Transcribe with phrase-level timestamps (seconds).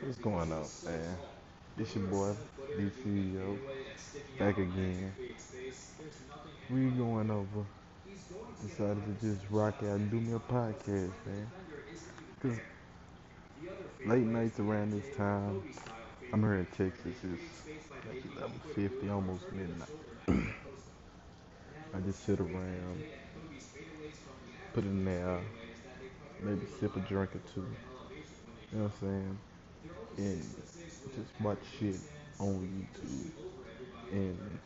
[0.00, 1.18] What's going on, man?
[1.78, 2.34] It's your boy,
[2.76, 3.60] DCEO,
[4.38, 5.14] back again.
[6.70, 7.66] We going over.
[8.62, 11.50] Decided to just rock out and do me a podcast, man.
[12.40, 12.60] Cause
[14.04, 15.62] late nights around this time,
[16.32, 17.16] I'm here in Texas.
[17.24, 17.42] It's
[18.06, 19.88] like 11:50, almost midnight.
[21.94, 23.04] I just sit around,
[24.72, 25.40] put in there, uh,
[26.42, 27.66] maybe sip a drink or two.
[28.72, 29.38] You know what I'm saying?
[30.18, 30.44] And
[31.14, 31.96] just watch shit
[32.38, 33.30] on YouTube.
[34.12, 34.58] And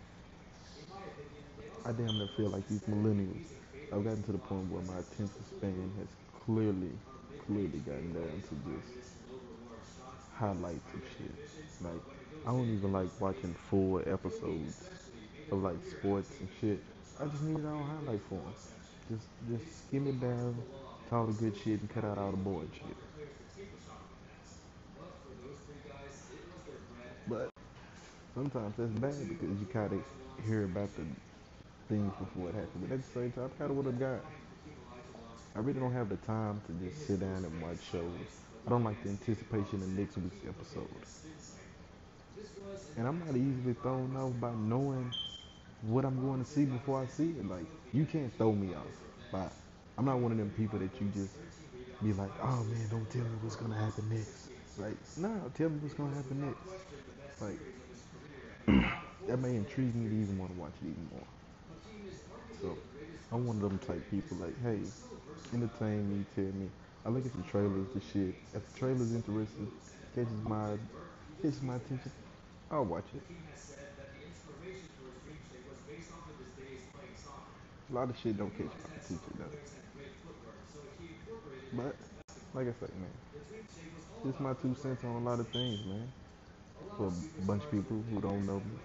[1.85, 3.47] I damn near feel like these millennials.
[3.93, 6.09] I've gotten to the point where my attention span has
[6.45, 6.91] clearly,
[7.47, 8.95] clearly gotten down to just
[10.35, 11.35] highlights of shit.
[11.83, 12.03] Like
[12.47, 14.89] I don't even like watching full episodes
[15.51, 16.83] of like sports and shit.
[17.21, 18.73] I just need it on highlight forms.
[19.11, 20.57] Just just skim it down
[21.13, 22.97] all the good shit and cut out all the boring shit.
[27.29, 27.51] But
[28.35, 30.03] sometimes that's bad because you kind of
[30.47, 31.05] hear about the
[31.89, 32.89] things before it happens.
[32.89, 34.21] But at the same time, I kind of want to die.
[35.57, 38.11] I really don't have the time to just sit down and watch shows.
[38.67, 40.89] I don't like the anticipation of next week's episode.
[42.97, 45.13] And I'm not easily thrown off by knowing
[45.83, 47.49] what I'm going to see before I see it.
[47.49, 48.87] Like, you can't throw me off.
[49.31, 49.53] But
[49.97, 51.35] I'm not one of them people that you just
[52.03, 54.49] be like, oh man, don't tell me what's to happen next.
[54.77, 56.59] Like, nah, tell me what's to happen next.
[57.41, 57.59] Like,
[59.29, 61.27] that may intrigue me to even want to watch it even more.
[62.61, 62.79] So,
[63.31, 64.81] I'm one of them type people like, hey,
[65.53, 66.69] entertain me, tell me.
[67.07, 68.35] I look at the trailers, the shit.
[68.55, 69.71] If the trailer's interesting,
[70.15, 70.77] catches my
[71.43, 72.11] catches my attention,
[72.71, 73.23] I'll watch it.
[77.91, 79.84] A lot of shit don't catch my attention though.
[81.77, 81.97] But
[82.55, 83.11] like I said, man,
[84.25, 86.09] just my two cents on a lot of things, man.
[86.97, 88.79] For a bunch of people who don't know me,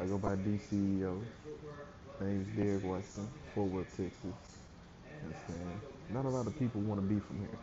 [0.00, 1.20] I go by DCEO.
[2.20, 4.34] Name's Derek Weston, Fort Worth, Texas.
[5.22, 5.80] Understand?
[6.12, 7.58] Not a lot of people want to be from here.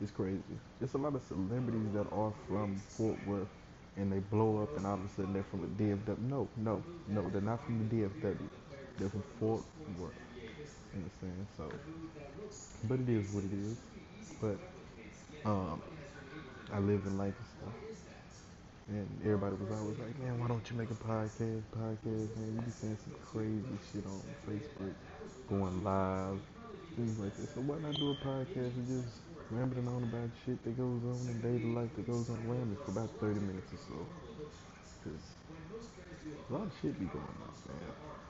[0.00, 0.42] It's crazy.
[0.78, 3.48] There's a lot of celebrities that are from Fort Worth
[3.96, 6.18] and they blow up and all of a sudden they're from the DFW.
[6.28, 8.36] No, no, no, they're not from the DFW.
[8.98, 9.62] They're from Fort
[10.00, 10.31] Worth.
[10.92, 11.46] You understand?
[11.56, 11.68] So,
[12.84, 13.76] but it is what it is.
[14.40, 14.58] But
[15.48, 15.80] um,
[16.72, 17.76] I live in life and stuff.
[18.88, 21.62] And everybody was always like, "Man, why don't you make a podcast?
[21.72, 22.50] Podcast, man.
[22.52, 24.92] You be saying some crazy shit on Facebook,
[25.48, 26.38] going live,
[26.96, 27.48] things like that.
[27.54, 29.16] So why not do a podcast and just
[29.50, 32.36] rambling on about shit that goes on in daily life that goes on
[32.72, 33.98] us for about 30 minutes or so?
[35.04, 35.24] Cause
[36.50, 38.21] a lot of shit be going on, man.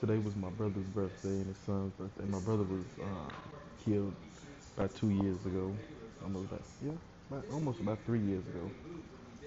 [0.00, 2.24] Today was my brother's birthday and his son's birthday.
[2.24, 3.30] My brother was uh,
[3.84, 4.14] killed
[4.76, 5.76] about two years ago,
[6.22, 6.92] almost about yeah,
[7.30, 8.70] about, almost about three years ago.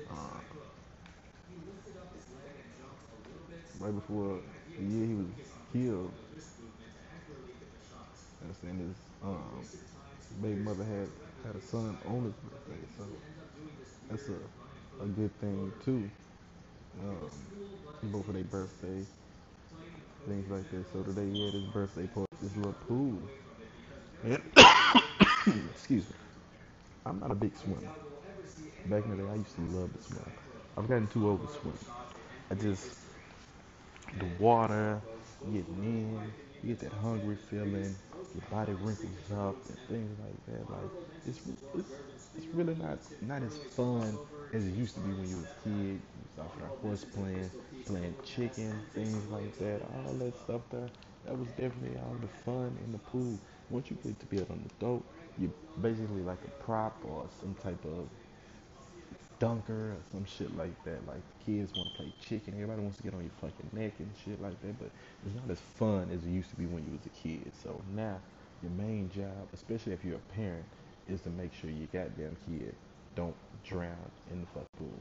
[0.10, 0.42] Uh,
[3.80, 4.40] right before
[4.78, 5.28] the year he was
[5.72, 6.14] killed,
[8.64, 9.66] and his um,
[10.42, 11.10] baby mother had
[11.46, 13.06] had a son on his birthday, so
[14.10, 16.10] that's a a good thing too.
[17.02, 17.30] Um,
[18.04, 19.06] both of their birthday,
[20.28, 20.86] things like that.
[20.92, 23.22] So today he had his birthday party, this little pool.
[24.24, 24.42] And
[25.72, 26.16] excuse me,
[27.06, 27.92] I'm not a big swimmer.
[28.86, 30.32] Back in the day, I used to love to swim.
[30.78, 31.78] I've gotten too old to swim.
[32.52, 32.96] I just
[34.18, 35.02] the water,
[35.52, 37.96] getting in, you get that hungry feeling,
[38.34, 40.70] your body wrinkles up and things like that.
[40.70, 40.92] Like
[41.26, 41.40] it's
[41.74, 41.90] it's,
[42.36, 44.20] it's really not not as fun
[44.54, 46.02] as it used to be when you was a kid.
[46.02, 47.52] You was out there horse playing,
[47.86, 49.82] playing chicken, things like that.
[49.82, 50.90] All that stuff there.
[51.26, 53.38] That was definitely all the fun in the pool.
[53.70, 55.04] Once you get to be an adult,
[55.40, 55.52] you're
[55.82, 58.08] basically like a prop or some type of
[59.40, 61.06] dunker or some shit like that.
[61.08, 64.10] Like kids want to play chicken, everybody wants to get on your fucking neck and
[64.24, 64.80] shit like that.
[64.80, 64.90] But
[65.26, 67.52] it's not as fun as it used to be when you was a kid.
[67.64, 68.20] So now
[68.62, 70.66] your main job, especially if you're a parent,
[71.10, 72.74] is to make sure your goddamn kid
[73.16, 75.00] don't drown in the fuck pool.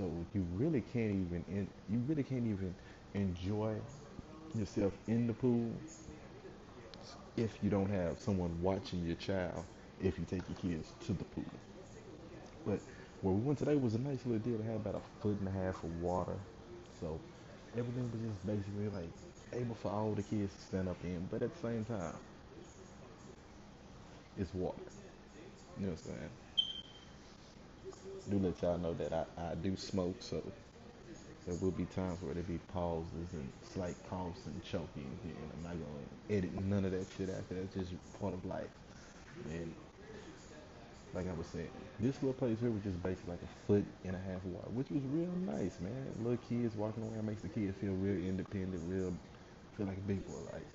[0.00, 2.74] So you really can't even in, you really can't even
[3.14, 3.76] enjoy
[4.54, 5.74] yourself in the pool
[7.36, 9.64] if you don't have someone watching your child
[10.00, 11.44] if you take your kids to the pool.
[12.66, 12.80] But
[13.22, 14.60] where we went today was a nice little deal.
[14.60, 16.38] It had about a foot and a half of water.
[17.00, 17.20] So
[17.76, 19.10] everything was just basically like
[19.52, 21.26] able for all the kids to stand up in.
[21.30, 22.16] But at the same time,
[24.38, 24.82] it's water.
[25.78, 26.30] You know what I'm saying?
[28.28, 30.42] Do let y'all know that I, I do smoke, so
[31.46, 35.08] there will be times where there be pauses and slight coughs and choking.
[35.24, 37.58] And I'm not gonna edit none of that shit there.
[37.64, 38.70] It's just part of life.
[39.50, 39.74] And
[41.14, 44.14] like I was saying, this little place here was just basically like a foot and
[44.14, 46.06] a half wide, which was real nice, man.
[46.22, 49.12] Little kids walking around makes the kids feel real independent, real
[49.76, 50.66] feel like a big boy, like.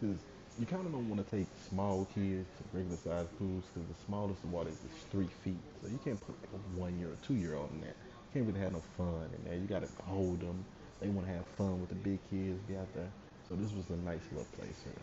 [0.00, 0.18] Cause
[0.58, 3.94] you kind of don't want to take small kids to regular sized pools because the
[4.06, 7.34] smallest water is three feet, so you can't put like a one year or two
[7.34, 7.96] year old in there.
[7.98, 9.54] You can't really have no fun in there.
[9.58, 10.64] You gotta hold them.
[11.00, 13.10] They want to have fun with the big kids, be out there.
[13.48, 15.02] So this was a nice little place here.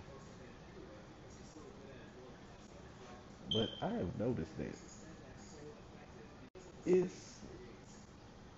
[3.52, 4.76] But I have noticed that
[6.86, 7.42] it's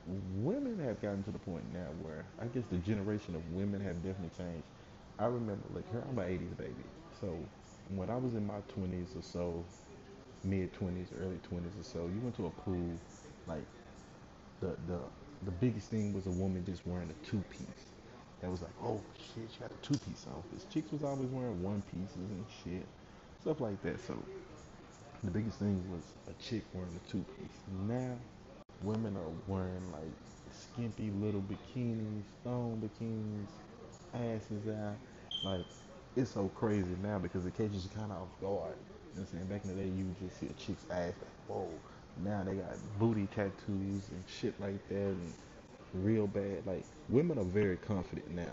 [0.06, 4.04] women have gotten to the point now where I guess the generation of women have
[4.04, 4.68] definitely changed.
[5.24, 6.84] I remember, like, here I'm an 80s baby.
[7.22, 7.34] So
[7.96, 9.64] when I was in my 20s or so,
[10.44, 13.00] mid 20s, early 20s or so, you went to a pool,
[13.48, 13.64] like,
[14.60, 15.00] the, the,
[15.46, 17.86] the biggest thing was a woman just wearing a two piece.
[18.42, 20.44] That was like, oh shit, she got a two piece on.
[20.52, 22.86] Because chicks was always wearing one pieces and shit.
[23.42, 24.02] Stuff like that.
[24.06, 24.22] So
[25.24, 27.60] the biggest thing was a chick wearing a two piece.
[27.88, 28.18] Now
[28.84, 30.12] women are wearing like
[30.52, 33.48] skimpy little bikinis, thong bikinis,
[34.14, 34.98] asses out.
[35.44, 35.66] Like
[36.16, 38.75] it's so crazy now because it catches you kind of off guard.
[39.13, 39.45] You know what I'm saying?
[39.48, 41.68] Back in the day, you would just see a chick's ass like, whoa.
[42.24, 45.34] Now they got booty tattoos and shit like that, and
[45.94, 46.66] real bad.
[46.66, 48.51] Like women are very confident now,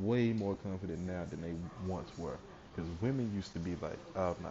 [0.00, 1.54] way more confident now than they
[1.86, 2.36] once were.
[2.74, 4.50] Because women used to be like, oh nah,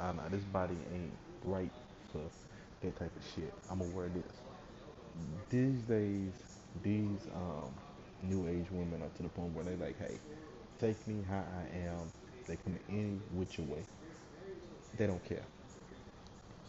[0.00, 1.12] oh nah, this body ain't
[1.44, 1.70] right
[2.12, 2.20] for
[2.82, 3.52] that type of shit.
[3.70, 4.24] I'ma wear this.
[5.50, 6.32] These days,
[6.82, 7.70] these um,
[8.22, 10.18] new age women are to the point where they like, hey,
[10.78, 12.12] take me how I am.
[12.46, 13.84] They come any which way.
[14.96, 15.44] They don't care.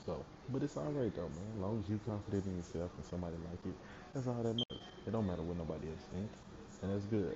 [0.06, 1.48] So, but it's all right though, man.
[1.56, 3.74] As long as you confident in yourself and somebody like you,
[4.13, 4.83] that's all that matters.
[5.06, 6.39] It don't matter what nobody else thinks,
[6.81, 7.36] and that's good.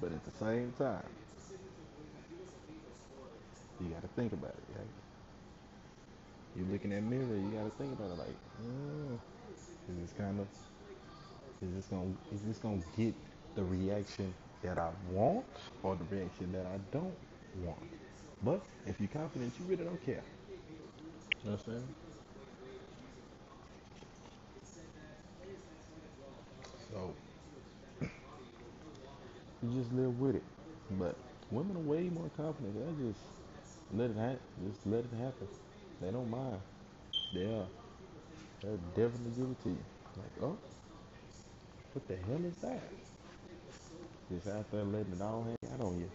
[0.00, 1.08] But at the same time,
[3.80, 4.64] you gotta think about it.
[4.76, 4.86] Right?
[6.56, 8.18] You look in that mirror, you gotta think about it.
[8.18, 9.18] Like, mm,
[9.88, 10.46] is this kind of,
[11.62, 13.14] is this gonna, is this gonna get
[13.54, 15.46] the reaction that I want,
[15.82, 17.16] or the reaction that I don't
[17.54, 17.82] want?
[18.42, 20.24] But if you're confident, you really don't care.
[21.44, 21.88] You know what I'm saying?
[26.90, 27.14] So
[29.62, 30.44] you just live with it.
[30.90, 31.16] But
[31.50, 32.74] women are way more confident.
[32.74, 33.20] They just
[33.92, 34.40] let it happen.
[34.66, 35.48] Just let it happen.
[36.00, 36.60] They don't mind.
[37.32, 37.68] They are.
[38.62, 39.84] They'll definitely give it to you.
[40.16, 40.58] Like, oh,
[41.92, 42.82] what the hell is that?
[44.34, 46.10] Just out there letting it all hang out on you.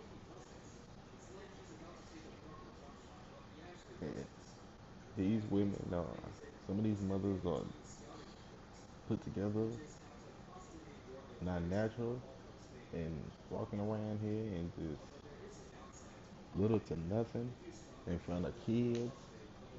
[4.02, 4.26] And
[5.18, 6.04] these women, uh,
[6.68, 7.64] some of these mothers are
[9.08, 9.68] put together,
[11.42, 12.20] not natural,
[12.94, 13.16] and
[13.50, 15.02] walking around here and just
[16.58, 17.50] little to nothing
[18.08, 19.12] in front of kids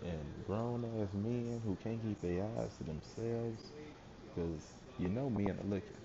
[0.03, 3.65] and grown ass men who can't keep their eyes to themselves
[4.35, 4.63] because
[4.99, 6.01] you know men are looking.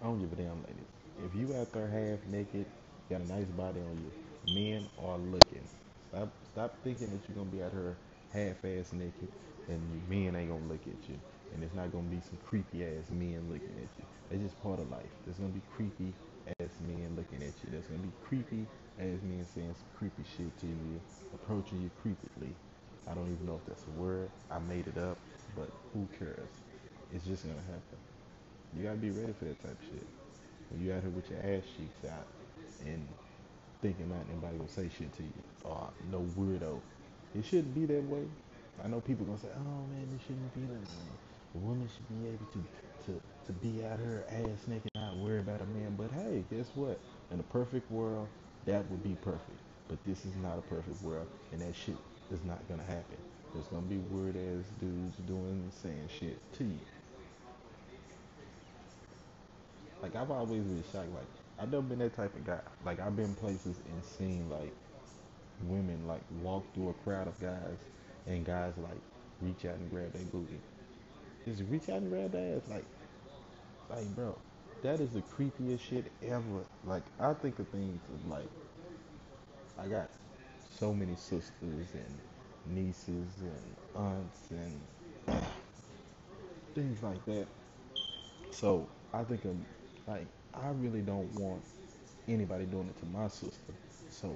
[0.00, 0.97] I don't give a damn, ladies.
[1.18, 2.66] If you out there half naked,
[3.08, 4.12] got a nice body on you,
[4.46, 5.68] men are looking.
[6.08, 7.98] Stop, stop thinking that you're gonna be out here
[8.30, 9.32] half ass naked
[9.68, 11.20] and men ain't gonna look at you.
[11.52, 14.06] And it's not gonna be some creepy ass men looking at you.
[14.30, 15.12] It's just part of life.
[15.24, 16.14] There's gonna be creepy
[16.60, 17.70] ass men looking at you.
[17.70, 18.66] There's gonna be creepy
[18.98, 21.02] ass men saying some creepy shit to you,
[21.32, 22.56] approaching you creepily.
[23.06, 24.32] I don't even know if that's a word.
[24.50, 25.18] I made it up,
[25.56, 26.62] but who cares?
[27.12, 28.00] It's just gonna happen.
[28.74, 30.06] You gotta be ready for that type of shit.
[30.70, 32.26] When you out here with your ass cheeks out
[32.84, 33.06] and
[33.80, 35.32] thinking not anybody gonna say shit to you
[35.64, 36.80] or no weirdo.
[37.34, 38.24] It shouldn't be that way.
[38.84, 41.08] I know people gonna say, "Oh man, it shouldn't be that way."
[41.54, 42.64] A woman should be able to
[43.06, 45.96] to to be out here ass naked, not worry about a man.
[45.96, 47.00] But hey, guess what?
[47.30, 48.28] In a perfect world,
[48.66, 49.58] that would be perfect.
[49.88, 51.96] But this is not a perfect world, and that shit
[52.30, 53.18] is not gonna happen.
[53.54, 56.80] There's gonna be weird ass dudes doing and saying shit to you.
[60.02, 61.08] Like I've always been shocked.
[61.14, 61.26] Like
[61.58, 62.60] I've never been that type of guy.
[62.84, 64.72] Like I've been places and seen like
[65.64, 67.78] women like walk through a crowd of guys,
[68.26, 69.00] and guys like
[69.40, 70.58] reach out and grab their booty.
[71.44, 72.62] Just reach out and grab their ass.
[72.68, 72.84] Like,
[73.90, 74.36] like bro,
[74.82, 76.64] that is the creepiest shit ever.
[76.84, 78.48] Like I think of things like
[79.78, 80.10] I got
[80.78, 84.80] so many sisters and nieces and aunts and
[86.74, 87.46] things like that.
[88.50, 89.56] So I think of
[90.08, 91.62] like I really don't want
[92.28, 93.74] anybody doing it to my sister.
[94.10, 94.34] So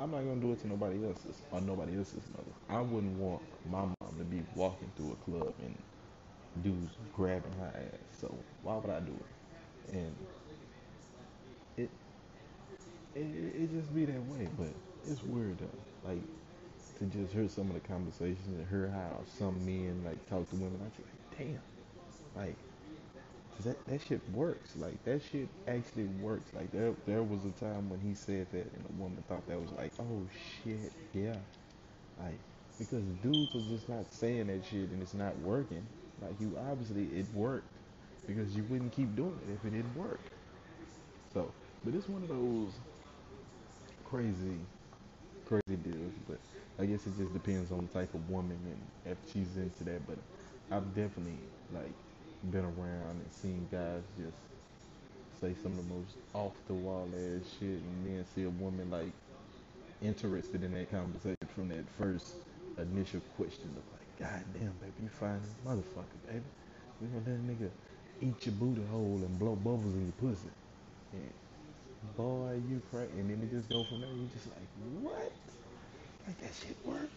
[0.00, 2.52] I'm not gonna do it to nobody else's or nobody else's mother.
[2.68, 5.76] I wouldn't want my mom to be walking through a club and
[6.62, 8.20] dudes grabbing her ass.
[8.20, 9.94] So why would I do it?
[9.96, 10.16] And
[11.78, 11.90] it
[13.14, 14.48] it, it, just be that way.
[14.58, 14.68] But
[15.10, 16.08] it's weird though.
[16.08, 16.22] Like
[16.98, 20.56] to just hear some of the conversations and hear how some men like talk to
[20.56, 20.80] women.
[20.84, 21.60] I just like, damn,
[22.36, 22.56] like
[23.64, 24.76] that that shit works.
[24.76, 26.52] Like that shit actually works.
[26.54, 29.60] Like there there was a time when he said that and a woman thought that
[29.60, 30.22] was like, oh
[30.62, 31.36] shit, yeah.
[32.22, 32.38] Like
[32.78, 35.84] because dudes are just not saying that shit and it's not working.
[36.22, 37.68] Like you obviously it worked
[38.26, 40.20] because you wouldn't keep doing it if it didn't work.
[41.32, 41.50] So,
[41.84, 42.72] but it's one of those
[44.04, 44.58] crazy
[45.46, 46.38] crazy deals, but
[46.78, 50.06] I guess it just depends on the type of woman and if she's into that.
[50.06, 50.18] But
[50.70, 51.38] I've definitely
[51.72, 51.92] like
[52.50, 54.36] been around and seen guys just
[55.40, 58.90] say some of the most off the wall ass shit, and then see a woman
[58.90, 59.12] like
[60.02, 62.34] interested in that conversation from that first
[62.78, 66.42] initial question of like, God damn, baby, you fine as motherfucker, baby.
[67.00, 67.70] We gonna let nigga
[68.20, 70.48] eat your booty hole and blow bubbles in your pussy.
[71.12, 71.30] And
[72.16, 73.12] boy, you crazy.
[73.18, 74.10] And then it just go from there.
[74.10, 75.32] You just like, what?
[76.26, 77.10] Like that shit work?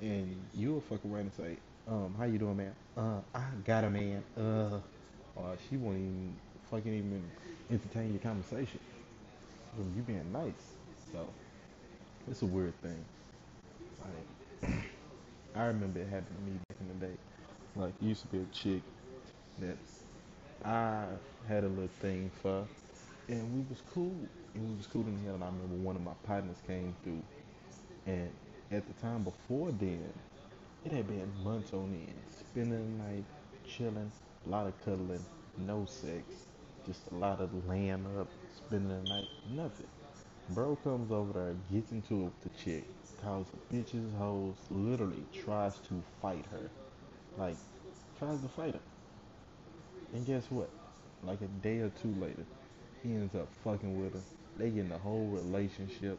[0.00, 1.56] And you'll fuck around and say,
[1.88, 2.74] um, how you doing, man?
[2.96, 4.22] Uh, I got a man.
[4.36, 4.78] Uh,
[5.34, 6.34] or she won't even
[6.70, 7.22] fucking even
[7.70, 8.80] entertain your conversation.
[9.96, 10.76] You being nice.
[11.12, 11.26] So
[12.30, 13.04] it's a weird thing.
[14.62, 14.72] Like
[15.56, 17.14] I remember it happened to me back in the day.
[17.76, 18.82] Like used to be a chick
[19.60, 19.76] that
[20.64, 21.04] I
[21.48, 22.66] had a little thing for,
[23.28, 24.14] and we was cool.
[24.54, 25.34] And we was cool in hell.
[25.36, 27.22] And I remember one of my partners came through,
[28.06, 28.30] and
[28.72, 30.12] at the time before then,
[30.84, 33.24] it had been months on end, spending the night,
[33.66, 34.10] chilling,
[34.46, 35.24] a lot of cuddling,
[35.58, 36.24] no sex,
[36.86, 39.86] just a lot of laying up, spending the night, nothing.
[40.50, 42.84] Bro comes over there, gets into it with the chick,
[43.22, 46.68] calls her bitches, hoes, literally tries to fight her.
[47.38, 47.56] Like,
[48.18, 48.80] tries to fight her.
[50.12, 50.68] And guess what?
[51.22, 52.44] Like a day or two later,
[53.02, 54.20] he ends up fucking with her.
[54.58, 56.18] They get in a whole relationship,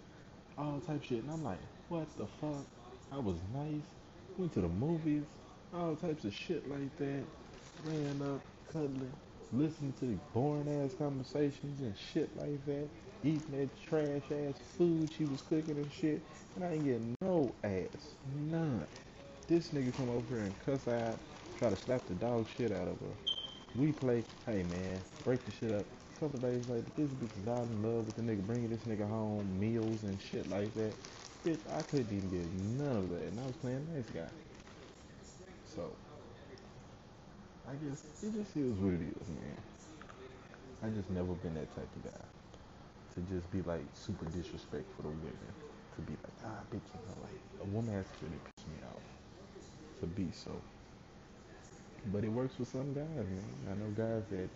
[0.58, 1.24] all type shit.
[1.24, 2.66] And I'm like, what the fuck?
[3.12, 3.84] I was nice,
[4.38, 5.24] went to the movies,
[5.74, 7.24] all types of shit like that.
[7.86, 9.12] Ran up, cuddling,
[9.52, 12.88] listening to these boring ass conversations and shit like that.
[13.24, 16.22] Eating that trash ass food she was cooking and shit.
[16.56, 18.16] And I ain't getting no ass.
[18.50, 18.86] None.
[19.48, 21.20] This nigga come over here and cuss out,
[21.60, 23.14] try to slap the dog shit out of her.
[23.76, 25.86] We play, hey man, break the shit up.
[26.18, 28.82] A couple days later, this bitch is out in love with the nigga, bringing this
[28.88, 30.94] nigga home, meals and shit like that.
[31.46, 34.30] Bitch, I couldn't even get none of that, and I was playing nice guy.
[35.76, 35.96] So,
[37.68, 39.58] I guess it just is what it is, man.
[40.84, 42.26] I just never been that type of guy
[43.16, 45.54] to just be like super disrespectful to women.
[45.96, 48.78] To be like, ah, bitch, you know, like a woman has to really piss me
[48.88, 49.04] off
[50.02, 50.52] to be so.
[52.12, 53.68] But it works for some guys, man.
[53.72, 54.50] I know guys that,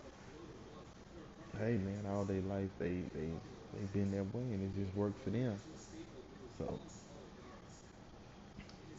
[1.60, 3.30] hey, man, all their life they they
[3.74, 5.60] they been that way, and it just worked for them.
[6.58, 6.80] So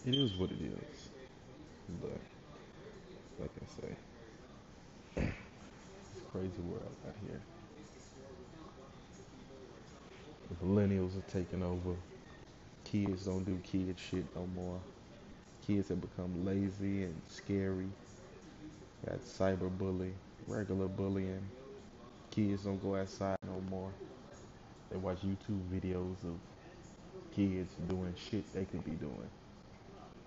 [0.07, 1.09] it is what it is.
[2.00, 2.21] But
[3.41, 3.97] like I say,
[5.17, 7.41] it's crazy world out here.
[10.49, 11.95] The millennials are taking over.
[12.85, 14.81] Kids don't do kid shit no more.
[15.67, 17.88] Kids have become lazy and scary.
[19.05, 20.12] Got cyberbully,
[20.47, 21.47] regular bullying.
[22.31, 23.91] Kids don't go outside no more.
[24.91, 26.38] They watch YouTube videos of
[27.38, 29.30] kids doing shit they could be doing.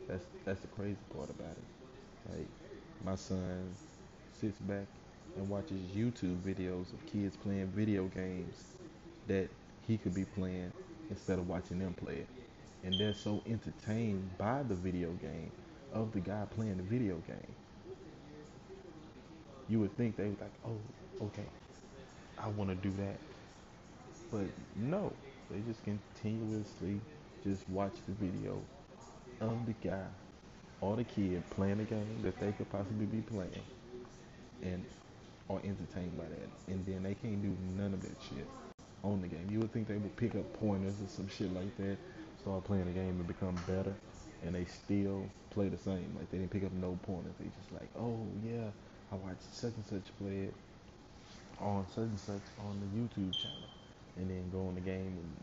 [0.07, 2.31] That's that's the crazy part about it.
[2.31, 2.47] Like
[3.03, 3.75] my son
[4.39, 4.85] sits back
[5.35, 8.63] and watches YouTube videos of kids playing video games
[9.27, 9.49] that
[9.87, 10.71] he could be playing
[11.09, 12.27] instead of watching them play it.
[12.85, 15.51] And they're so entertained by the video game
[15.93, 17.55] of the guy playing the video game.
[19.67, 21.45] You would think they would like, oh, okay,
[22.39, 23.17] I want to do that.
[24.31, 24.45] But
[24.77, 25.11] no,
[25.51, 26.99] they just continuously
[27.43, 28.61] just watch the video
[29.41, 30.05] of the guy
[30.79, 33.63] or the kid playing the game that they could possibly be playing
[34.63, 34.83] and
[35.49, 36.49] are entertained by that.
[36.73, 38.47] And then they can't do none of that shit
[39.03, 39.47] on the game.
[39.49, 41.97] You would think they would pick up pointers or some shit like that,
[42.41, 43.93] start playing the game and become better,
[44.45, 46.15] and they still play the same.
[46.17, 47.33] Like they didn't pick up no pointers.
[47.39, 48.69] They just like, oh yeah,
[49.11, 50.53] I watched such and such play it
[51.59, 53.69] on such and such on the YouTube channel,
[54.21, 55.33] and then go in the game and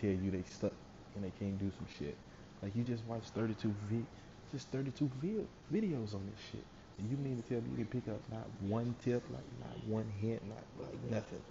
[0.00, 0.72] tell you they stuck
[1.14, 2.16] and they can't do some shit.
[2.62, 4.04] Like you just watched 32 v,
[4.52, 6.64] just 32 vi- videos on this shit,
[6.98, 9.76] and you mean to tell me you can pick up not one tip, like not
[9.86, 11.42] one hint, not like nothing.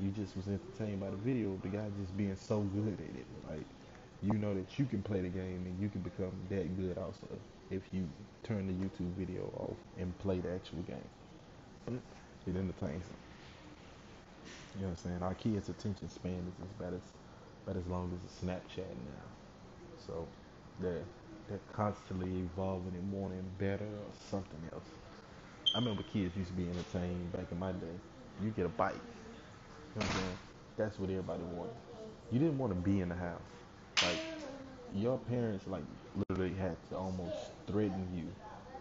[0.00, 3.26] You just was entertained by the video the guy just being so good at it.
[3.48, 3.66] Like
[4.22, 7.28] you know that you can play the game and you can become that good also
[7.70, 8.08] if you
[8.44, 11.10] turn the YouTube video off and play the actual game.
[12.46, 13.31] It entertains them.
[14.74, 15.22] You know what I'm saying?
[15.22, 17.02] Our kids' attention span is bad as
[17.64, 19.28] but as long as a Snapchat now.
[19.98, 20.28] So
[20.80, 21.04] they're
[21.48, 24.86] they're constantly evolving and wanting better or something else.
[25.74, 27.98] I remember kids used to be entertained back in my day.
[28.40, 28.94] You get a bike.
[29.94, 30.38] You know what I'm saying?
[30.76, 31.76] That's what everybody wanted.
[32.30, 33.42] You didn't want to be in the house.
[34.00, 34.20] Like
[34.94, 35.84] your parents like
[36.30, 37.36] literally had to almost
[37.66, 38.26] threaten you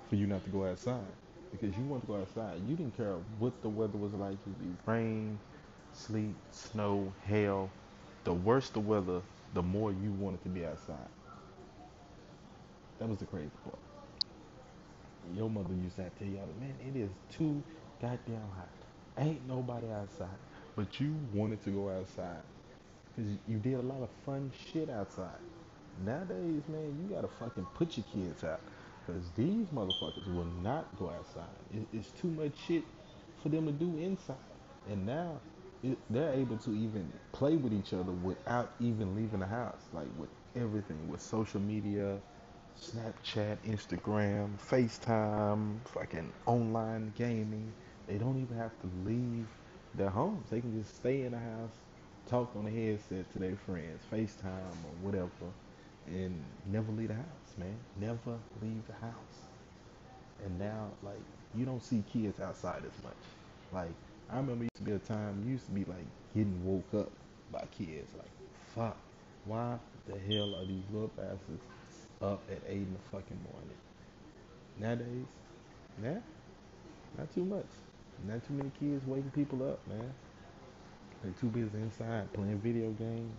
[0.10, 1.14] for you not to go outside.
[1.52, 2.62] Because you wanted to go outside.
[2.68, 4.34] You didn't care what the weather was like.
[4.34, 5.40] It could be rain,
[5.94, 7.70] sleet, snow, hail.
[8.24, 9.22] The worse the weather,
[9.54, 10.98] the more you wanted to be outside.
[13.00, 13.80] That was the crazy part.
[15.36, 17.64] Your mother used to tell y'all, man, it is too
[18.02, 18.70] goddamn hot.
[19.18, 20.28] Ain't nobody outside.
[20.76, 22.42] But you wanted to go outside.
[23.16, 25.40] Because you did a lot of fun shit outside.
[26.06, 28.62] Nowadays, man, you gotta fucking put your kids out.
[29.06, 31.44] Because these motherfuckers will not go outside.
[31.92, 32.84] It's too much shit
[33.42, 34.36] for them to do inside.
[34.90, 35.40] And now
[36.10, 39.88] they're able to even play with each other without even leaving the house.
[39.94, 42.22] Like with everything, with social media,
[42.80, 47.74] Snapchat, Instagram, FaceTime, fucking online gaming.
[48.08, 49.48] They don't even have to leave
[49.96, 50.50] their homes.
[50.50, 51.76] They can just stay in the house,
[52.26, 55.54] talk on the headset to their friends, FaceTime or whatever,
[56.08, 57.78] and never leave the house, man.
[58.00, 59.48] Never leave the house.
[60.44, 61.22] And now, like,
[61.54, 63.16] you don't see kids outside as much.
[63.72, 63.94] Like,
[64.32, 67.12] I remember used to be a time you used to be like getting woke up
[67.52, 68.10] by kids.
[68.18, 68.32] Like,
[68.74, 68.98] fuck,
[69.46, 71.64] why the hell are these little bastards
[72.22, 73.78] up at eight in the fucking morning?
[74.80, 75.26] Nowadays,
[76.02, 76.22] nah,
[77.18, 77.66] not too much.
[78.26, 80.14] Not too many kids waking people up, man.
[81.24, 83.38] They're too busy inside playing video games,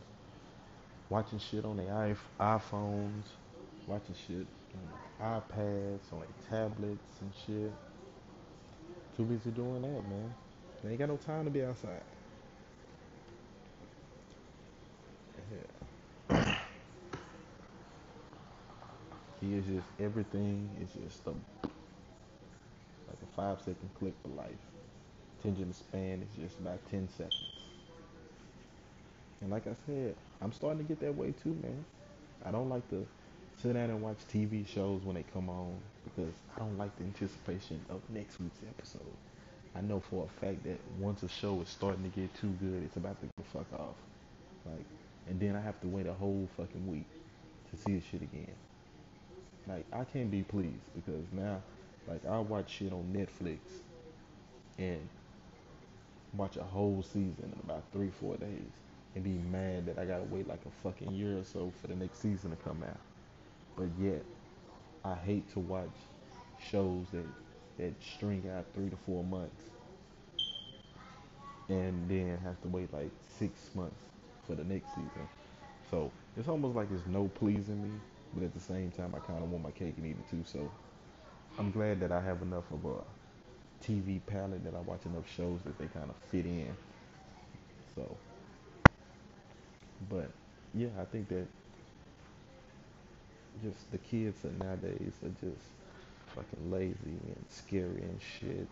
[1.08, 3.24] watching shit on their iPhones,
[3.86, 4.46] watching shit
[5.20, 7.72] on iPads, on their tablets and shit.
[9.16, 10.34] Too busy doing that, man.
[10.82, 12.02] They ain't got no time to be outside.
[16.30, 16.56] Yeah.
[19.40, 24.50] He is just everything is just a, like a five second clip for life.
[25.40, 27.34] Attention span is just about 10 seconds.
[29.40, 31.84] And like I said, I'm starting to get that way too, man.
[32.44, 33.06] I don't like to
[33.60, 37.04] sit down and watch TV shows when they come on because I don't like the
[37.04, 39.02] anticipation of next week's episode.
[39.74, 42.82] I know for a fact that once a show is starting to get too good,
[42.82, 43.96] it's about to go fuck off.
[44.66, 44.84] Like,
[45.28, 47.06] and then I have to wait a whole fucking week
[47.70, 48.54] to see the shit again.
[49.66, 51.62] Like, I can't be pleased because now,
[52.08, 53.58] like, I watch shit on Netflix
[54.78, 55.08] and
[56.34, 58.72] watch a whole season in about three, four days
[59.14, 61.94] and be mad that I gotta wait like a fucking year or so for the
[61.94, 63.00] next season to come out.
[63.76, 64.24] But yet,
[65.04, 65.90] I hate to watch
[66.70, 67.24] shows that
[67.82, 69.64] that string out three to four months
[71.68, 74.04] and then have to wait like six months
[74.46, 75.28] for the next season.
[75.90, 78.00] So it's almost like it's no pleasing me,
[78.34, 80.44] but at the same time, I kind of want my cake and eat it too.
[80.44, 80.70] So
[81.58, 83.02] I'm glad that I have enough of a
[83.82, 86.76] TV palate that I watch enough shows that they kind of fit in.
[87.96, 88.16] So,
[90.08, 90.30] but
[90.74, 91.46] yeah, I think that
[93.60, 95.64] just the kids nowadays are just
[96.34, 98.68] fucking lazy and scary and shit.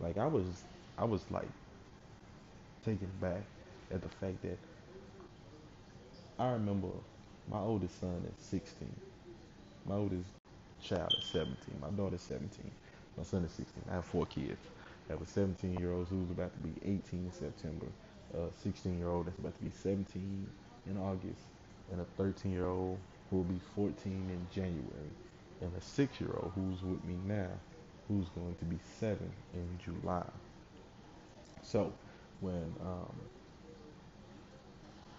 [0.00, 0.44] Like I was,
[0.98, 1.48] I was like
[2.84, 3.42] taken back
[3.92, 4.58] at the fact that
[6.38, 6.88] I remember
[7.50, 8.88] my oldest son is 16.
[9.86, 10.30] My oldest
[10.82, 11.56] child is 17.
[11.80, 12.70] My daughter's 17.
[13.16, 13.84] My son is 16.
[13.90, 14.58] I have four kids.
[15.08, 17.86] I have a 17 year old who's about to be 18 in September,
[18.34, 20.48] a 16 year old that's about to be 17
[20.90, 21.42] in August,
[21.92, 22.98] and a 13 year old
[23.30, 25.10] who will be 14 in January,
[25.64, 27.50] and a six year old who's with me now,
[28.08, 30.26] who's going to be seven in July.
[31.62, 31.92] So
[32.40, 33.14] when um,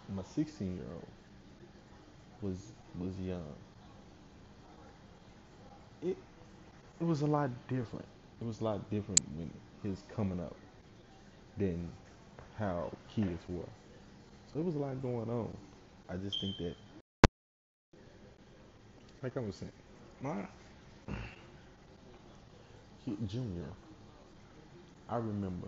[0.09, 1.07] my 16 year old
[2.41, 3.55] was was young,
[6.01, 6.17] it
[6.99, 8.07] it was a lot different.
[8.41, 9.51] It was a lot different when
[9.83, 10.57] his coming up
[11.57, 11.91] than
[12.57, 13.69] how kids were.
[14.53, 15.55] So it was a lot going on.
[16.09, 16.75] I just think that,
[19.23, 19.71] like I was saying,
[23.05, 23.69] kid, junior,
[25.09, 25.67] I remember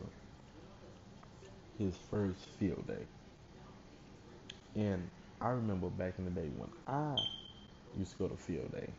[1.78, 3.06] his first field day,
[4.76, 5.08] and
[5.40, 7.18] I remember back in the day when I
[7.98, 8.90] used to go to field day,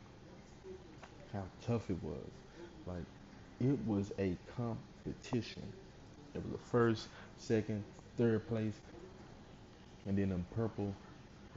[1.33, 2.31] how tough it was.
[2.87, 3.05] Like
[3.61, 5.63] it was a competition.
[6.35, 7.83] It was the first, second,
[8.17, 8.75] third place,
[10.07, 10.95] and then in purple,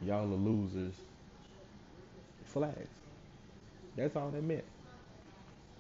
[0.04, 0.96] y'all are losers.
[2.46, 3.01] Flags.
[3.96, 4.64] That's all that meant.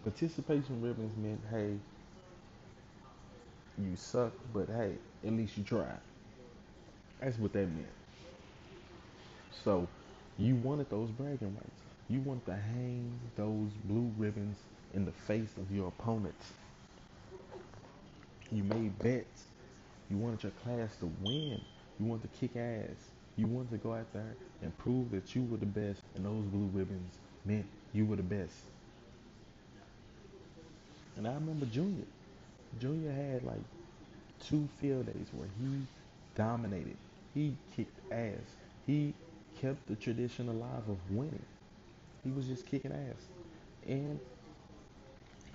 [0.04, 1.76] Participation ribbons meant, hey,
[3.78, 4.96] you suck, but hey,
[5.26, 6.00] at least you tried.
[7.20, 7.88] That's what that meant.
[9.64, 9.88] So
[10.38, 11.82] you wanted those bragging rights.
[12.10, 14.58] You wanted to hang those blue ribbons
[14.94, 16.52] in the face of your opponents.
[18.52, 19.46] You made bets.
[20.10, 21.62] You wanted your class to win.
[22.00, 23.12] You wanted to kick ass.
[23.38, 26.44] You wanted to go out there and prove that you were the best, and those
[26.46, 27.14] blue ribbons
[27.46, 28.54] meant you were the best.
[31.18, 32.06] And I remember Junior.
[32.80, 33.62] Junior had like
[34.40, 35.86] two field days where he
[36.36, 36.98] dominated.
[37.34, 38.56] He kicked ass.
[38.88, 39.14] He
[39.60, 41.46] kept the tradition alive of winning.
[42.24, 43.28] He was just kicking ass.
[43.88, 44.20] And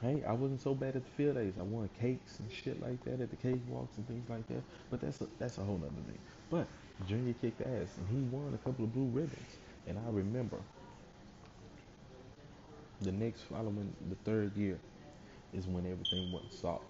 [0.03, 1.55] hey, I wasn't so bad at the field days.
[1.59, 4.62] I won cakes and shit like that at the cake walks and things like that.
[4.90, 6.18] But that's a, that's a whole nother thing.
[6.51, 6.66] But
[7.09, 9.57] Junior kicked ass and he won a couple of blue ribbons.
[9.87, 10.59] And I remember
[13.00, 14.78] the next following the third year
[15.52, 16.85] is when everything went soft.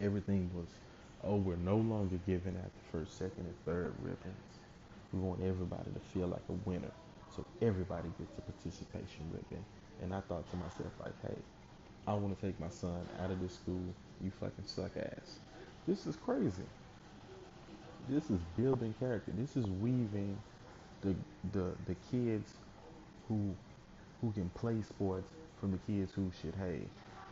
[0.00, 0.66] Everything was
[1.24, 4.58] we're no longer giving out the first, second, and third ribbons.
[5.12, 6.90] We want everybody to feel like a winner.
[7.36, 9.64] So everybody gets a participation ribbon.
[10.02, 11.38] And I thought to myself, like, hey,
[12.06, 13.82] I want to take my son out of this school.
[14.22, 15.38] You fucking suck ass.
[15.86, 16.64] This is crazy.
[18.08, 19.32] This is building character.
[19.36, 20.36] This is weaving
[21.02, 21.14] the
[21.52, 22.52] the the kids
[23.28, 23.54] who
[24.22, 25.28] who can play sports
[25.60, 26.80] from the kids who should, hey,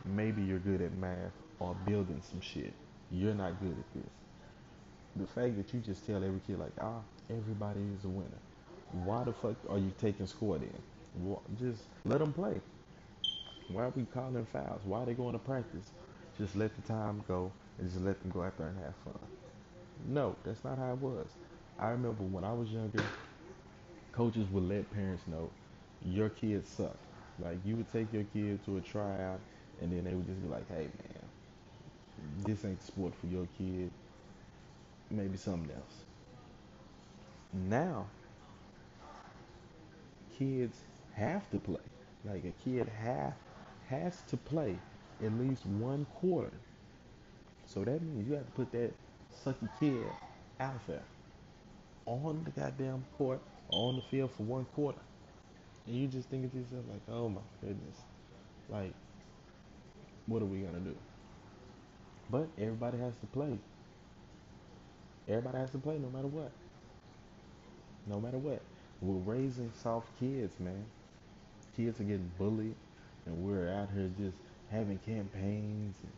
[0.05, 2.73] maybe you're good at math or building some shit.
[3.11, 4.11] You're not good at this.
[5.15, 6.99] The fact that you just tell every kid like, ah,
[7.29, 8.29] everybody is a winner.
[8.91, 10.69] Why the fuck are you taking score then?
[11.59, 12.61] Just let them play.
[13.69, 14.81] Why are we calling fouls?
[14.83, 15.91] Why are they going to practice?
[16.37, 19.19] Just let the time go and just let them go out there and have fun.
[20.07, 21.27] No, that's not how it was.
[21.79, 23.03] I remember when I was younger,
[24.11, 25.49] coaches would let parents know
[26.05, 26.97] your kids suck.
[27.39, 29.39] Like you would take your kid to a tryout
[29.81, 31.25] and then they would just be like, hey man,
[32.45, 33.91] this ain't sport for your kid.
[35.09, 36.05] Maybe something else.
[37.53, 38.07] Now,
[40.37, 40.77] kids
[41.13, 41.77] have to play.
[42.25, 43.33] Like a kid have
[43.89, 44.77] has to play
[45.23, 46.51] at least one quarter.
[47.65, 48.91] So that means you have to put that
[49.45, 50.05] sucky kid
[50.59, 51.03] out there
[52.05, 54.99] on the goddamn court, on the field for one quarter.
[55.91, 57.97] And you just thinking to yourself like, oh my goodness,
[58.69, 58.93] like,
[60.25, 60.95] what are we gonna do?
[62.29, 63.59] But everybody has to play.
[65.27, 66.49] Everybody has to play no matter what.
[68.07, 68.61] No matter what.
[69.01, 70.85] We're raising soft kids, man.
[71.75, 72.75] Kids are getting bullied,
[73.25, 74.37] and we're out here just
[74.71, 75.97] having campaigns.
[76.03, 76.11] And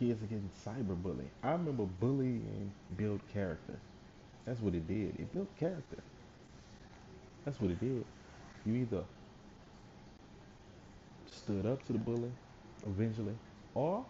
[0.00, 1.30] kids are getting cyberbullied.
[1.44, 3.78] I remember bullying built character.
[4.44, 5.20] That's what it did.
[5.20, 6.02] It built character.
[7.44, 8.04] That's what it did.
[8.66, 9.04] You either
[11.42, 12.30] stood up to the bully
[12.86, 13.34] eventually,
[13.74, 14.04] or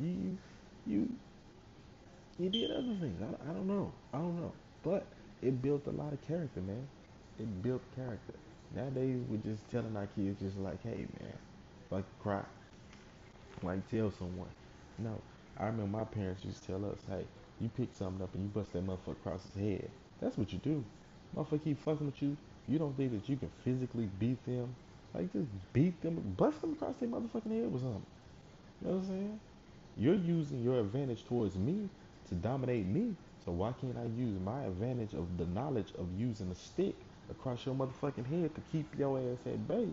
[0.00, 0.36] you
[0.86, 1.08] you
[2.38, 3.20] you did other things.
[3.22, 3.92] I, I don't know.
[4.14, 4.52] I don't know.
[4.82, 5.06] But
[5.42, 6.88] it built a lot of character, man.
[7.38, 8.34] It built character.
[8.74, 11.34] Nowadays, we're just telling our kids, just like, hey, man,
[11.90, 12.42] like cry.
[13.62, 14.48] Like tell someone.
[14.98, 15.20] No.
[15.58, 17.24] I remember my parents used to tell us, hey,
[17.60, 19.90] you pick something up and you bust that motherfucker across his head.
[20.20, 20.82] That's what you do.
[21.36, 22.36] Motherfucker keep fucking with you.
[22.68, 24.74] You don't think that you can physically beat them.
[25.14, 28.06] Like just beat them, bust them across their motherfucking head with something.
[28.80, 29.40] You know what I'm saying?
[29.96, 31.88] You're using your advantage towards me
[32.28, 33.14] to dominate me.
[33.44, 36.94] So why can't I use my advantage of the knowledge of using a stick
[37.30, 39.88] across your motherfucking head to keep your ass at bay?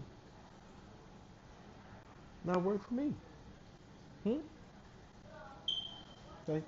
[2.44, 3.14] Not work for me.
[4.24, 4.38] Hmm?
[6.48, 6.64] Like,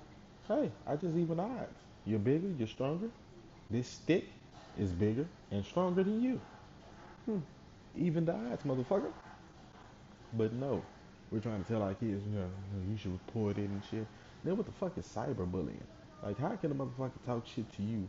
[0.48, 1.68] hey, I just even odds.
[2.04, 3.08] You're bigger, you're stronger.
[3.70, 4.24] This stick
[4.78, 6.40] is bigger and stronger than you.
[7.26, 7.38] Hmm.
[7.96, 9.12] Even the odds, motherfucker.
[10.36, 10.82] But no,
[11.30, 12.50] we're trying to tell our kids, you know,
[12.88, 14.06] you should report it and shit.
[14.44, 15.82] Then what the fuck is cyberbullying?
[16.22, 18.08] Like, how can a motherfucker talk shit to you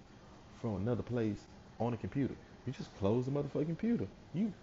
[0.61, 1.39] from another place
[1.79, 2.35] on a computer?
[2.65, 4.07] You just close the motherfucking computer.
[4.33, 4.53] You,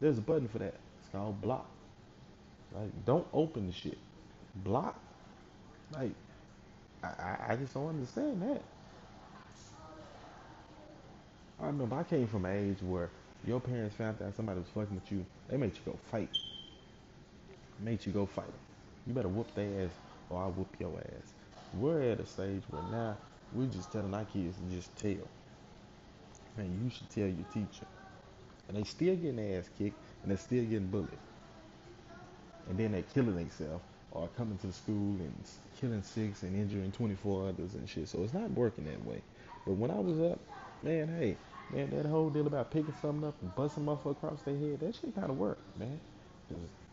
[0.00, 0.74] there's a button for that.
[1.00, 1.66] It's called block.
[2.74, 3.98] Like, don't open the shit.
[4.56, 5.00] Block.
[5.92, 6.12] Like,
[7.02, 8.62] I, I, I just don't understand that.
[11.58, 13.10] I remember I came from an age where
[13.44, 15.24] your parents found out somebody was fucking with you.
[15.48, 16.30] They made you go fight.
[17.80, 18.46] Made you go fight.
[19.06, 19.90] You better whoop their ass
[20.30, 21.32] or I'll whoop your ass.
[21.74, 23.16] We're at a stage where now
[23.52, 25.28] we're just telling our kids to just tell.
[26.56, 27.86] Man, you should tell your teacher.
[28.68, 31.08] And they still getting their ass kicked and they're still getting bullied.
[32.68, 35.34] And then they're killing themselves or coming to the school and
[35.80, 38.08] killing six and injuring 24 others and shit.
[38.08, 39.20] So it's not working that way.
[39.66, 40.40] But when I was up,
[40.82, 41.36] man, hey,
[41.70, 44.94] man, that whole deal about picking something up and busting motherfucker across their head, that
[44.94, 46.00] shit kind of worked, man.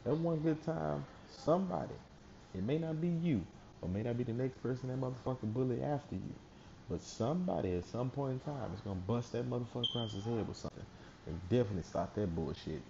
[0.04, 1.94] that one good time, somebody,
[2.56, 3.42] it may not be you,
[3.82, 6.34] or may not be the next person that motherfucker bully after you,
[6.90, 10.48] But somebody at some point in time is gonna bust that motherfucker across his head
[10.48, 10.86] with something
[11.28, 12.82] and definitely stop that bullshit.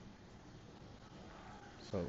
[1.92, 2.06] So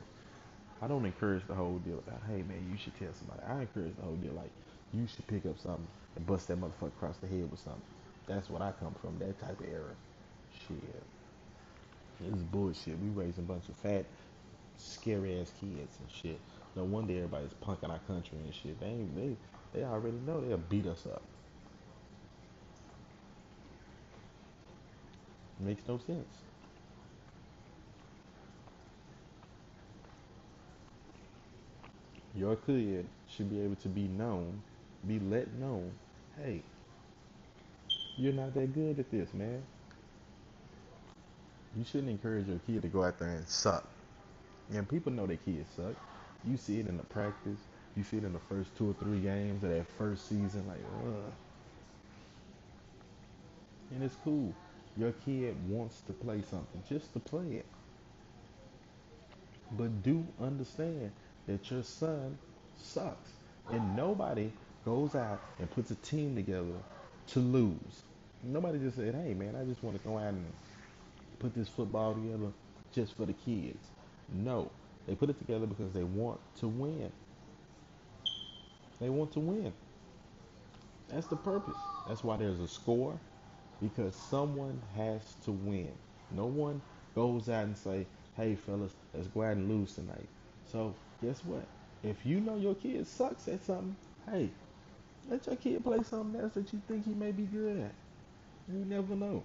[0.82, 3.42] I don't encourage the whole deal about, hey man, you should tell somebody.
[3.46, 4.50] I encourage the whole deal like
[4.92, 7.82] you should pick up something and bust that motherfucker across the head with something.
[8.26, 9.94] That's what I come from, that type of era.
[10.66, 10.78] Shit.
[12.20, 12.98] This is bullshit.
[13.00, 14.04] We raising a bunch of fat,
[14.78, 16.40] scary ass kids and shit.
[16.76, 18.80] No wonder everybody's punking our country and shit.
[18.80, 19.36] They ain't, they
[19.74, 21.22] they already know they'll beat us up.
[25.60, 26.26] Makes no sense.
[32.36, 34.60] Your kid should be able to be known,
[35.06, 35.92] be let known.
[36.42, 36.62] hey,
[38.16, 39.62] you're not that good at this, man.
[41.76, 43.84] You shouldn't encourage your kid to go out there and suck.
[44.72, 45.94] And people know their kids suck.
[46.44, 47.58] You see it in the practice.
[47.96, 50.64] You see it in the first two or three games of that first season.
[50.68, 51.32] Like, ugh.
[53.90, 54.54] And it's cool.
[54.96, 57.66] Your kid wants to play something, just to play it.
[59.72, 61.10] But do understand
[61.46, 62.38] that your son
[62.80, 63.30] sucks.
[63.72, 64.52] And nobody
[64.84, 66.74] goes out and puts a team together
[67.28, 68.02] to lose.
[68.42, 70.44] Nobody just said, hey man, I just want to go out and
[71.38, 72.52] put this football together
[72.92, 73.88] just for the kids.
[74.32, 74.70] No.
[75.06, 77.10] They put it together because they want to win.
[79.00, 79.72] They want to win.
[81.08, 81.76] That's the purpose.
[82.08, 83.18] That's why there's a score
[83.82, 85.90] because someone has to win.
[86.30, 86.80] No one
[87.14, 88.06] goes out and say,
[88.36, 90.26] "Hey fellas, let's go out and lose tonight."
[90.70, 91.64] So guess what?
[92.02, 93.96] If you know your kid sucks at something,
[94.30, 94.48] hey,
[95.30, 97.92] let your kid play something else that you think he may be good at.
[98.72, 99.42] You never know.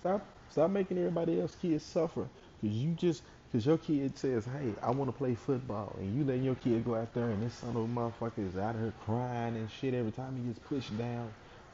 [0.00, 2.26] Stop, stop making everybody else kids suffer
[2.60, 6.24] because you just because your kid says, "Hey, I want to play football," and you
[6.24, 8.92] letting your kid go out there and this son of a motherfucker is out here
[9.04, 11.32] crying and shit every time he gets pushed down,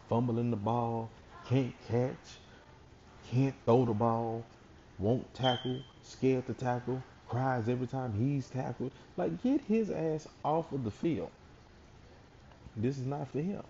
[0.09, 1.09] fumbling the ball,
[1.47, 2.39] can't catch,
[3.31, 4.45] can't throw the ball,
[4.99, 8.93] won't tackle, scared to tackle, cries every time he's tackled.
[9.17, 11.31] Like, get his ass off of the field.
[12.77, 13.63] This is not for him.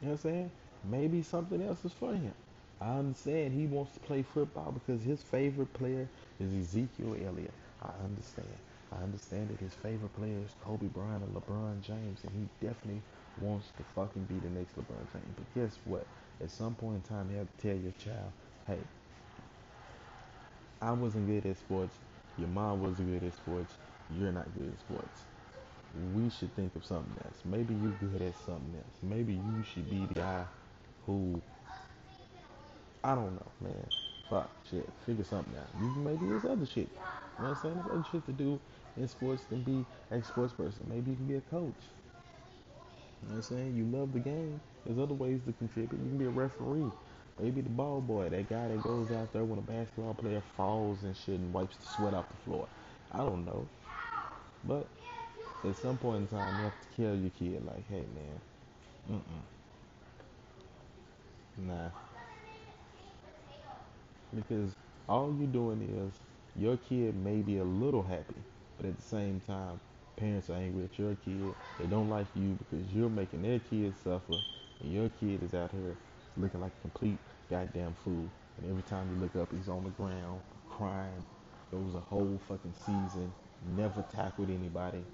[0.00, 0.50] You know what I'm saying?
[0.84, 2.34] Maybe something else is for him.
[2.80, 6.08] I understand he wants to play football because his favorite player
[6.40, 7.54] is Ezekiel Elliott.
[7.82, 8.46] I understand.
[8.92, 13.02] I understand that his favorite player is Kobe Bryant or LeBron James, and he definitely
[13.40, 15.34] wants to fucking be the next LeBron James.
[15.36, 16.06] But guess what?
[16.42, 18.32] At some point in time, you have to tell your child,
[18.66, 18.78] hey,
[20.80, 21.96] I wasn't good at sports.
[22.38, 23.74] Your mom wasn't good at sports.
[24.10, 25.24] You're not good at sports.
[26.14, 27.36] We should think of something else.
[27.44, 28.96] Maybe you're good at something else.
[29.02, 30.44] Maybe you should be the guy
[31.06, 31.40] who
[33.04, 33.86] I don't know, man.
[34.30, 34.88] Fuck, shit.
[35.04, 35.68] Figure something out.
[35.78, 36.88] You maybe there's other shit.
[36.88, 37.74] You know what I'm saying?
[37.74, 38.58] There's other shit to do
[38.96, 40.86] in sports than be a sports person.
[40.88, 41.74] Maybe you can be a coach.
[43.22, 43.76] You know what I'm saying?
[43.76, 44.58] You love the game.
[44.86, 46.00] There's other ways to contribute.
[46.00, 46.90] You can be a referee.
[47.38, 51.02] Maybe the ball boy, that guy that goes out there when a basketball player falls
[51.02, 52.68] and shit and wipes the sweat off the floor.
[53.12, 53.66] I don't know.
[54.64, 54.86] But
[55.70, 58.40] at some point in time, you have to tell your kid, like, hey, man,
[59.10, 59.66] mm-mm,
[61.68, 61.90] nah.
[64.34, 64.76] Because
[65.08, 66.20] all you're doing is
[66.56, 68.42] your kid may be a little happy,
[68.76, 69.80] but at the same time,
[70.16, 71.54] parents are angry at your kid.
[71.78, 74.38] They don't like you because you're making their kid suffer,
[74.80, 75.96] and your kid is out here
[76.36, 77.18] looking like a complete
[77.50, 78.30] goddamn fool.
[78.58, 81.24] And every time you look up, he's on the ground crying.
[81.70, 83.32] Goes a whole fucking season,
[83.76, 85.04] never tackled anybody,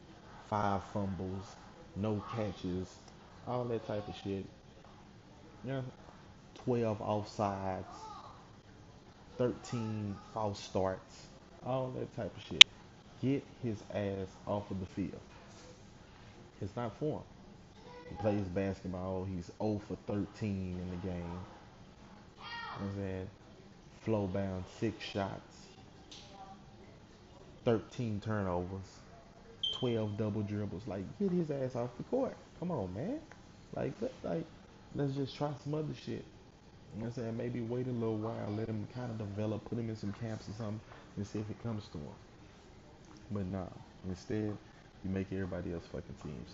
[0.50, 1.56] five fumbles,
[1.96, 3.00] no catches,
[3.46, 4.46] all that type of shit.
[5.64, 5.82] Yeah,
[6.56, 7.86] 12 offsides.
[9.38, 11.28] 13 false starts,
[11.64, 12.66] all that type of shit.
[13.22, 15.22] Get his ass off of the field.
[16.60, 17.26] It's not for him.
[18.10, 19.24] He plays basketball.
[19.24, 21.46] He's 0 for 13 in the game.
[22.78, 23.30] You know I'm saying?
[24.00, 25.68] Flow bound, six shots,
[27.64, 28.99] 13 turnovers,
[29.80, 30.82] 12 double dribbles.
[30.86, 32.36] Like, get his ass off the court.
[32.58, 33.18] Come on, man.
[33.74, 34.44] Like, let, like,
[34.94, 36.24] let's just try some other shit.
[36.94, 37.36] You know what I'm saying?
[37.36, 40.48] Maybe wait a little while, let him kind of develop, put him in some camps
[40.48, 40.80] or something,
[41.16, 42.14] and see if it comes to him.
[43.30, 43.66] But nah,
[44.08, 44.56] instead,
[45.04, 46.44] you make everybody else fucking team.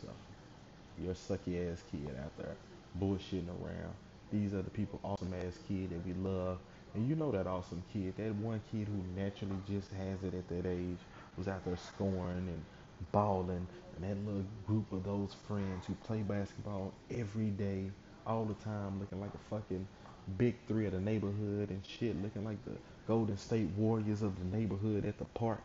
[1.03, 2.55] You're a sucky ass kid out there,
[3.01, 3.95] bullshitting around.
[4.33, 6.59] These are the people, awesome ass kid that we love.
[6.95, 10.49] And you know that awesome kid, that one kid who naturally just has it at
[10.49, 10.99] that age,
[11.37, 12.63] was out there scoring and
[13.13, 17.91] balling, and that little group of those friends who play basketball every day,
[18.27, 19.87] all the time, looking like a fucking
[20.39, 22.73] big three of the neighborhood and shit, looking like the
[23.07, 25.63] Golden State Warriors of the neighborhood at the park.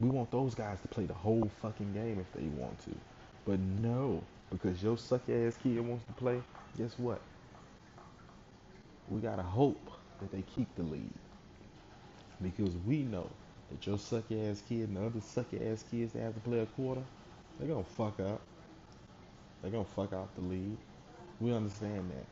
[0.00, 2.90] We want those guys to play the whole fucking game if they want to.
[3.46, 6.42] But no, because your sucky ass kid wants to play,
[6.76, 7.20] guess what?
[9.08, 11.10] We gotta hope that they keep the lead
[12.42, 13.28] because we know
[13.70, 16.60] that your sucky ass kid and the other sucky ass kids that have to play
[16.60, 17.02] a quarter,
[17.58, 18.40] they're gonna fuck up.
[19.62, 20.76] They're gonna fuck out the lead.
[21.40, 22.26] We understand that.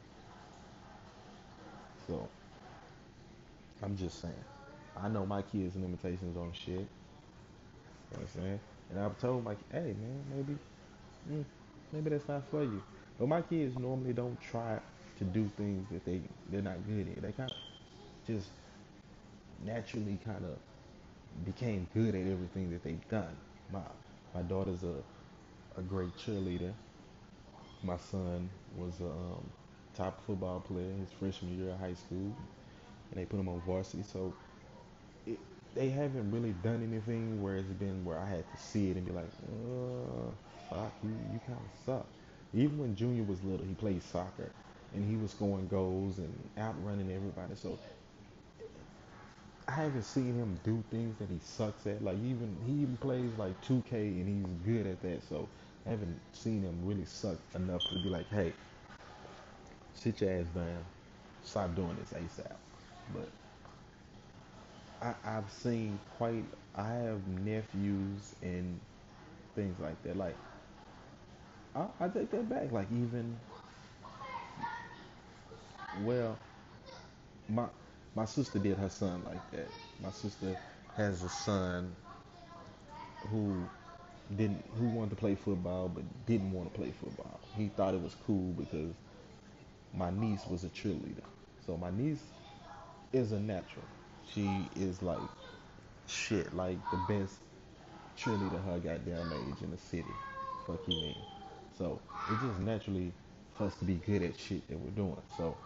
[2.06, 2.28] So
[3.82, 4.34] I'm just saying.
[4.96, 6.68] I know my kids' limitations on shit.
[6.68, 6.86] You know
[8.10, 8.60] what I'm saying?
[8.90, 10.58] And I've told my hey man, maybe
[11.30, 11.44] mm,
[11.92, 12.82] maybe that's not for you.
[13.18, 14.78] But my kids normally don't try
[15.18, 16.20] to do things that they
[16.50, 17.22] they're not good at.
[17.22, 17.56] They kind of
[18.26, 18.48] just
[19.64, 20.56] naturally kind of
[21.44, 23.36] became good at everything that they've done.
[23.72, 23.82] My
[24.34, 25.02] my daughter's a
[25.76, 26.74] a great cheerleader.
[27.82, 29.50] My son was a um,
[29.94, 32.34] top football player his freshman year of high school,
[33.10, 34.02] and they put him on varsity.
[34.04, 34.34] So
[35.26, 35.40] it,
[35.74, 39.06] they haven't really done anything where it's been where I had to see it and
[39.06, 40.30] be like, uh,
[40.70, 42.06] fuck, you, you kind of suck.
[42.54, 44.52] Even when Junior was little, he played soccer
[44.94, 47.54] and he was scoring goals and outrunning everybody.
[47.56, 47.78] So
[49.68, 52.02] I haven't seen him do things that he sucks at.
[52.04, 55.22] Like even he even plays like 2K and he's good at that.
[55.28, 55.48] So
[55.86, 58.52] I haven't seen him really suck enough to be like, hey,
[59.94, 60.84] sit your ass down,
[61.44, 62.52] stop doing this ASAP.
[63.14, 63.28] But
[65.02, 66.44] I, I've seen quite.
[66.76, 68.80] I have nephews and
[69.54, 70.16] things like that.
[70.16, 70.36] Like
[71.74, 72.72] I, I take that back.
[72.72, 73.36] Like even
[76.02, 76.38] well,
[77.48, 77.66] my
[78.14, 79.68] my sister did her son like that.
[80.02, 80.56] My sister
[80.96, 81.94] has a son
[83.30, 83.68] who
[84.36, 87.40] didn't who wanted to play football but didn't want to play football.
[87.56, 88.94] He thought it was cool because
[89.96, 91.24] my niece was a cheerleader.
[91.66, 92.22] So my niece
[93.12, 93.84] is a natural.
[94.32, 95.20] She is like
[96.06, 97.34] shit, like the best
[98.18, 100.14] cheerleader her goddamn age in the city.
[100.66, 101.16] Fuck you mean.
[101.76, 102.00] So
[102.30, 103.12] it just naturally
[103.54, 105.16] for us to be good at shit that we're doing.
[105.36, 105.56] So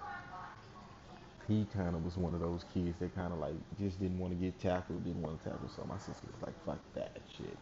[1.49, 4.33] he kind of was one of those kids that kind of like just didn't want
[4.33, 5.69] to get tackled, didn't want to tackle.
[5.75, 7.57] So my sister was like, fuck that shit.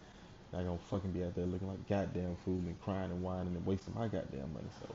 [0.53, 3.65] Not gonna fucking be out there looking like goddamn fool and crying and whining and
[3.65, 4.67] wasting my goddamn money.
[4.81, 4.95] So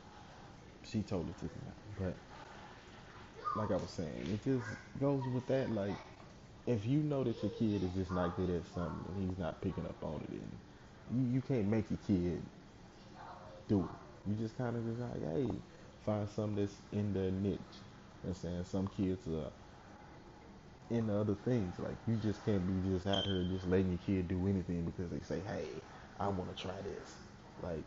[0.84, 2.14] she totally took him out.
[3.56, 4.68] But like I was saying, it just
[5.00, 5.72] goes with that.
[5.72, 5.96] Like
[6.68, 9.62] if you know that your kid is just not good at something and he's not
[9.62, 10.52] picking up on it, and
[11.30, 12.42] you, you can't make your kid
[13.68, 14.30] do it.
[14.30, 15.48] You just kind of just like, hey,
[16.06, 17.60] find something that's in their niche.
[18.30, 18.66] I'm saying?
[18.66, 19.52] Some kids are
[20.92, 21.80] into other things.
[21.80, 25.12] Like you just can't be just out here just letting your kid do anything because
[25.12, 25.66] they say, "Hey,
[26.20, 27.16] I want to try this."
[27.64, 27.84] Like,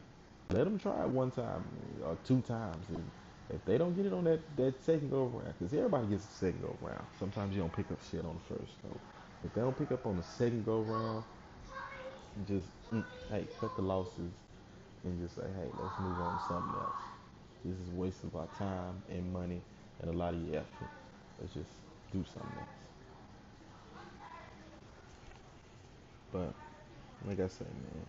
[0.51, 1.65] let them try it one time
[2.05, 3.05] or two times, and
[3.51, 6.29] if they don't get it on that that second go around, because everybody gets a
[6.29, 7.05] second go around.
[7.19, 8.73] Sometimes you don't pick up shit on the first.
[8.83, 9.01] So
[9.45, 11.25] if they don't pick up on the second go around,
[12.49, 14.33] just mm, hey, cut the losses
[15.05, 17.03] and just say, "Hey, let's move on to something else."
[17.65, 19.63] This is waste of our time and money
[20.01, 20.89] and a lot of your effort.
[21.41, 21.71] Let's just
[22.13, 22.69] do something else.
[26.33, 26.55] But
[27.29, 28.07] like I said, man,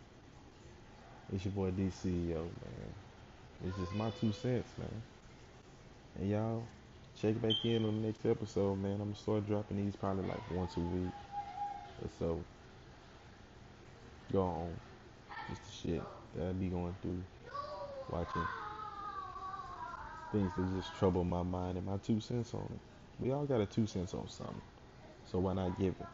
[1.34, 2.94] it's your boy DCEO, man.
[3.66, 5.02] It's just my two cents, man.
[6.20, 6.64] And y'all
[7.22, 8.94] check back in on the next episode, man.
[8.94, 11.12] I'm gonna start dropping these probably like once a week
[12.02, 12.44] or so.
[14.32, 14.76] Go on.
[15.50, 16.02] Just the shit
[16.36, 17.22] that I be going through,
[18.10, 18.42] watching
[20.36, 22.80] things that just trouble my mind and my two cents on it.
[23.20, 24.62] We all got a two cents on something,
[25.32, 26.08] so why not give it?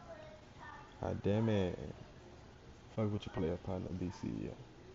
[1.02, 1.78] God damn it.
[2.96, 4.54] Fuck with your player partner, DCEO.